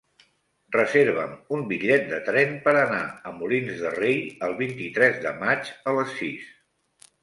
[0.75, 3.03] Reserva'm un bitllet de tren per anar
[3.33, 6.55] a Molins de Rei el vint-i-tres de maig a les sis.